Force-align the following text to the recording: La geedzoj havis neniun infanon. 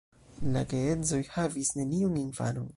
La 0.55 0.63
geedzoj 0.71 1.21
havis 1.37 1.73
neniun 1.81 2.21
infanon. 2.27 2.69